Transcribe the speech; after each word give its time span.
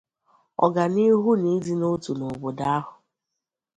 ọganihu 0.65 1.31
na 1.41 1.47
ịdịnotu 1.57 2.11
n'obodo 2.15 2.63
ahụ 2.77 2.93